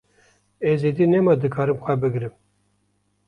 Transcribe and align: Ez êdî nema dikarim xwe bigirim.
Ez 0.69 0.79
êdî 0.89 1.05
nema 1.13 1.33
dikarim 1.41 1.77
xwe 1.85 1.95
bigirim. 2.01 2.33